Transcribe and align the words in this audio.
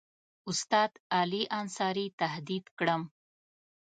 استاد 0.49 0.91
علي 1.19 1.41
انصاري 1.59 2.05
تهدید 2.19 2.65
کړم. 2.77 3.01